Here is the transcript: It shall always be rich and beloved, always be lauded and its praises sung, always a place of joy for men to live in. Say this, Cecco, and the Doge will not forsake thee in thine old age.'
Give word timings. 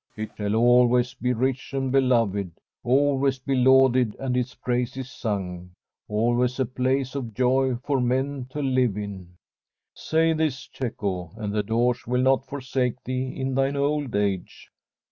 It 0.17 0.31
shall 0.35 0.55
always 0.55 1.13
be 1.13 1.31
rich 1.31 1.73
and 1.75 1.91
beloved, 1.91 2.59
always 2.83 3.37
be 3.37 3.53
lauded 3.53 4.15
and 4.17 4.35
its 4.35 4.55
praises 4.55 5.11
sung, 5.11 5.73
always 6.09 6.59
a 6.59 6.65
place 6.65 7.13
of 7.13 7.35
joy 7.35 7.75
for 7.83 8.01
men 8.01 8.47
to 8.49 8.63
live 8.63 8.97
in. 8.97 9.35
Say 9.93 10.33
this, 10.33 10.67
Cecco, 10.73 11.29
and 11.35 11.53
the 11.53 11.61
Doge 11.61 12.07
will 12.07 12.23
not 12.23 12.47
forsake 12.47 13.03
thee 13.03 13.35
in 13.37 13.53
thine 13.53 13.75
old 13.75 14.15
age.' 14.15 14.71